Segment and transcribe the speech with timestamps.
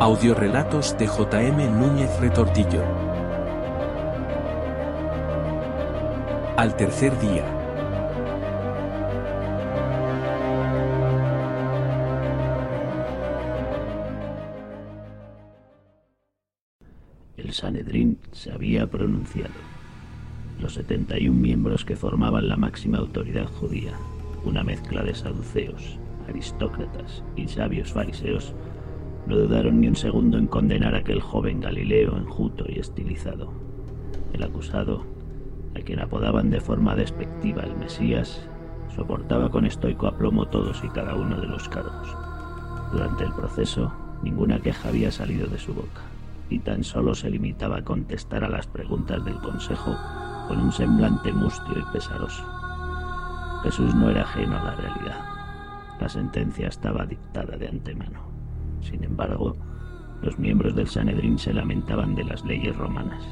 [0.00, 1.70] Audiorelatos de J.M.
[1.70, 2.84] Núñez Retortillo.
[6.56, 7.44] Al tercer día.
[17.36, 19.50] El Sanedrín se había pronunciado.
[20.60, 23.94] Los 71 miembros que formaban la máxima autoridad judía,
[24.44, 28.54] una mezcla de saduceos, aristócratas y sabios fariseos,
[29.28, 33.52] no dudaron ni un segundo en condenar a aquel joven Galileo enjuto y estilizado.
[34.32, 35.04] El acusado,
[35.76, 38.48] a quien apodaban de forma despectiva el Mesías,
[38.96, 42.16] soportaba con estoico aplomo todos y cada uno de los cargos.
[42.90, 43.92] Durante el proceso,
[44.22, 46.00] ninguna queja había salido de su boca,
[46.48, 49.94] y tan solo se limitaba a contestar a las preguntas del Consejo
[50.48, 52.44] con un semblante mustio y pesaroso.
[53.62, 55.20] Jesús no era ajeno a la realidad.
[56.00, 58.27] La sentencia estaba dictada de antemano.
[58.80, 59.56] Sin embargo,
[60.22, 63.22] los miembros del Sanedrín se lamentaban de las leyes romanas,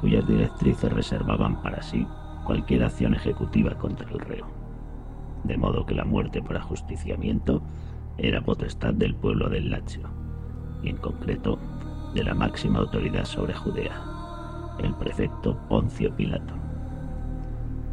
[0.00, 2.06] cuyas directrices reservaban para sí
[2.44, 4.46] cualquier acción ejecutiva contra el reo.
[5.44, 7.62] De modo que la muerte por ajusticiamiento
[8.18, 10.08] era potestad del pueblo del Lacio,
[10.82, 11.58] y en concreto
[12.14, 13.94] de la máxima autoridad sobre Judea,
[14.82, 16.54] el prefecto Poncio Pilato.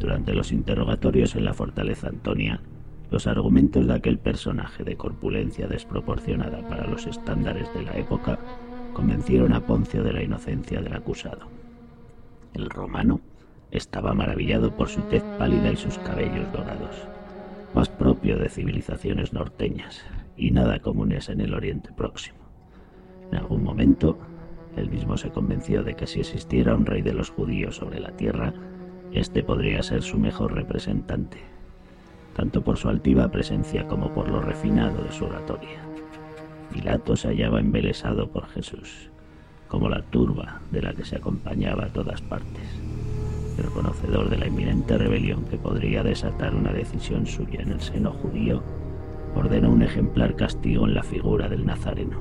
[0.00, 2.60] Durante los interrogatorios en la fortaleza Antonia,
[3.10, 8.38] los argumentos de aquel personaje de corpulencia desproporcionada para los estándares de la época
[8.92, 11.46] convencieron a Poncio de la inocencia del acusado.
[12.54, 13.20] El romano
[13.70, 17.06] estaba maravillado por su tez pálida y sus cabellos dorados,
[17.74, 20.04] más propio de civilizaciones norteñas
[20.36, 22.38] y nada comunes en el Oriente Próximo.
[23.30, 24.18] En algún momento,
[24.76, 28.12] él mismo se convenció de que si existiera un rey de los judíos sobre la
[28.12, 28.52] tierra,
[29.12, 31.55] este podría ser su mejor representante
[32.36, 35.80] tanto por su altiva presencia como por lo refinado de su oratoria.
[36.70, 39.10] Pilato se hallaba embelesado por Jesús,
[39.68, 42.68] como la turba de la que se acompañaba a todas partes,
[43.56, 48.12] pero conocedor de la inminente rebelión que podría desatar una decisión suya en el seno
[48.12, 48.62] judío,
[49.34, 52.18] ordenó un ejemplar castigo en la figura del Nazareno.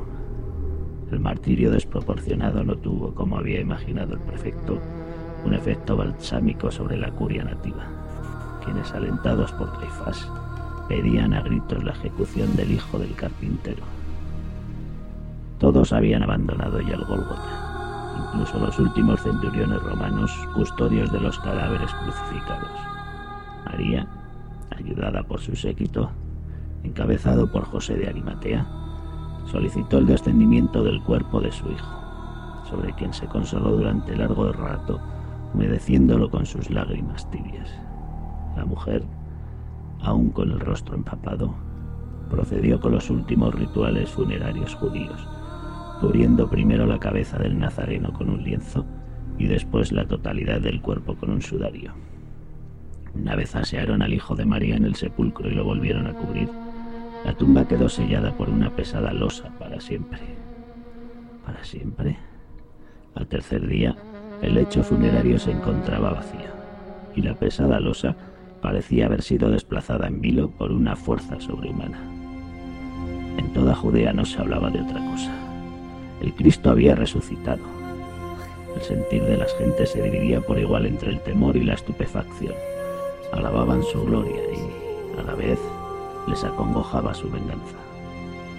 [1.12, 4.80] El martirio desproporcionado no tuvo, como había imaginado el prefecto,
[5.44, 8.05] un efecto balsámico sobre la curia nativa
[8.66, 10.30] quienes, alentados por Caifás,
[10.88, 13.84] pedían a gritos la ejecución del hijo del carpintero.
[15.60, 21.92] Todos habían abandonado ya el Golgota, incluso los últimos centuriones romanos, custodios de los cadáveres
[21.94, 22.70] crucificados.
[23.66, 24.08] María,
[24.72, 26.12] ayudada por su séquito,
[26.84, 28.66] encabezado por José de Arimatea,
[29.46, 35.00] solicitó el descendimiento del cuerpo de su hijo, sobre quien se consoló durante largo rato,
[35.54, 37.85] humedeciéndolo con sus lágrimas tibias.
[38.56, 39.04] La mujer,
[40.02, 41.54] aún con el rostro empapado,
[42.30, 45.28] procedió con los últimos rituales funerarios judíos,
[46.00, 48.86] cubriendo primero la cabeza del nazareno con un lienzo
[49.38, 51.94] y después la totalidad del cuerpo con un sudario.
[53.14, 56.50] Una vez asearon al hijo de María en el sepulcro y lo volvieron a cubrir,
[57.24, 60.20] la tumba quedó sellada por una pesada losa para siempre.
[61.46, 62.18] ¿Para siempre?
[63.16, 63.96] Al tercer día,
[64.42, 66.54] el lecho funerario se encontraba vacío
[67.16, 68.16] y la pesada losa
[68.66, 72.00] parecía haber sido desplazada en vilo por una fuerza sobrehumana.
[73.38, 75.32] En toda Judea no se hablaba de otra cosa.
[76.20, 77.62] El Cristo había resucitado.
[78.76, 82.56] El sentir de las gentes se dividía por igual entre el temor y la estupefacción.
[83.32, 85.60] Alababan su gloria y, a la vez,
[86.28, 87.78] les acongojaba su venganza.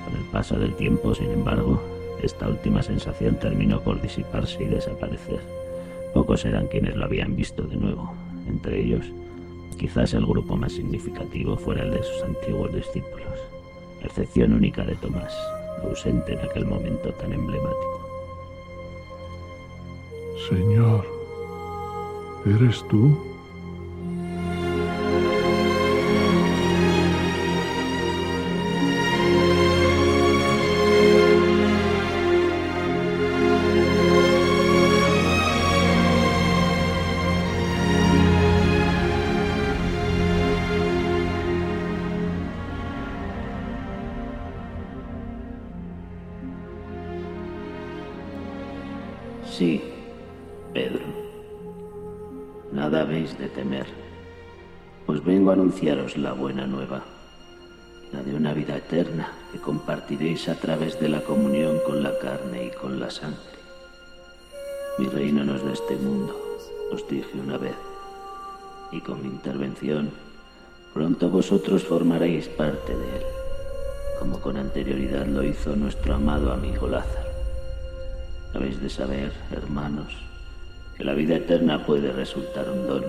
[0.04, 1.82] Con el paso del tiempo, sin embargo,
[2.22, 5.40] esta última sensación terminó por disiparse y desaparecer.
[6.14, 8.14] Pocos eran quienes lo habían visto de nuevo,
[8.46, 9.10] entre ellos
[9.78, 13.38] Quizás el grupo más significativo fuera el de sus antiguos discípulos,
[14.03, 15.37] excepción única de Tomás,
[15.82, 18.00] ausente en aquel momento tan emblemático.
[20.49, 21.06] Señor,
[22.47, 23.35] ¿eres tú?
[49.56, 49.80] Sí,
[50.74, 51.00] Pedro.
[52.72, 53.86] Nada habéis de temer,
[55.06, 57.04] pues vengo a anunciaros la buena nueva,
[58.12, 62.66] la de una vida eterna que compartiréis a través de la comunión con la carne
[62.66, 63.56] y con la sangre.
[64.98, 66.38] Mi reino no es de este mundo,
[66.92, 67.76] os dije una vez,
[68.92, 70.10] y con mi intervención
[70.92, 73.22] pronto vosotros formaréis parte de él.
[74.18, 77.25] como con anterioridad lo hizo nuestro amado amigo Lázaro.
[78.56, 80.16] Habéis de saber, hermanos,
[80.97, 83.04] que la vida eterna puede resultar un don,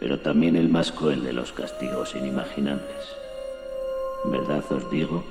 [0.00, 3.16] pero también el más cruel de los castigos inimaginables.
[4.24, 5.22] En verdad os digo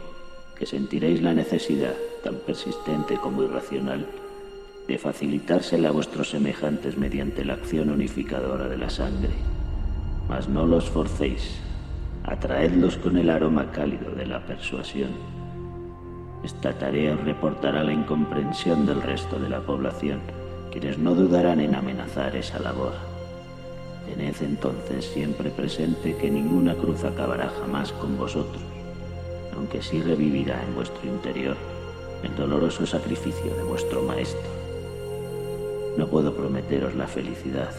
[0.57, 1.93] que sentiréis la necesidad,
[2.23, 4.05] tan persistente como irracional,
[4.87, 9.33] de facilitársela a vuestros semejantes mediante la acción unificadora de la sangre.
[10.29, 11.59] Mas no los forcéis,
[12.23, 15.09] atraedlos con el aroma cálido de la persuasión.
[16.43, 20.21] Esta tarea reportará la incomprensión del resto de la población,
[20.71, 22.93] quienes no dudarán en amenazar esa labor.
[24.07, 28.63] Tened entonces siempre presente que ninguna cruz acabará jamás con vosotros,
[29.55, 31.55] aunque sí revivirá en vuestro interior
[32.23, 34.49] el doloroso sacrificio de vuestro Maestro.
[35.97, 37.71] No puedo prometeros la felicidad,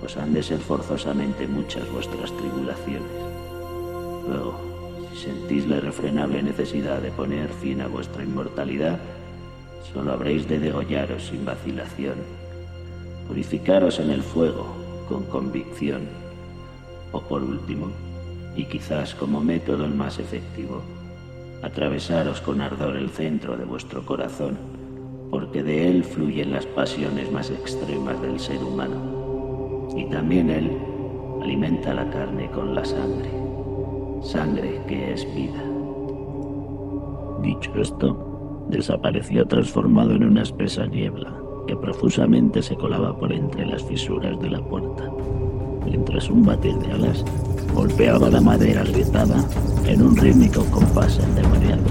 [0.00, 3.10] pues han de ser forzosamente muchas vuestras tribulaciones.
[4.28, 4.69] Luego,
[5.20, 8.98] sentís la irrefrenable necesidad de poner fin a vuestra inmortalidad,
[9.92, 12.14] solo habréis de degollaros sin vacilación,
[13.28, 14.66] purificaros en el fuego
[15.08, 16.02] con convicción,
[17.12, 17.90] o por último,
[18.56, 20.82] y quizás como método el más efectivo,
[21.62, 24.56] atravesaros con ardor el centro de vuestro corazón,
[25.30, 30.70] porque de él fluyen las pasiones más extremas del ser humano, y también él
[31.42, 33.49] alimenta la carne con la sangre,
[34.22, 35.62] sangre que es vida.
[37.42, 41.34] Dicho esto, desapareció transformado en una espesa niebla
[41.66, 45.10] que profusamente se colaba por entre las fisuras de la puerta,
[45.84, 47.24] mientras un batir de alas
[47.74, 49.44] golpeaba la madera agrietada
[49.86, 51.82] en un rítmico compás endemoniado.